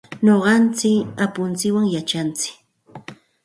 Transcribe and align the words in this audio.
Nuqanchik 0.23 1.01
apuntsikwan 1.23 1.87
yachantsik. 1.95 2.53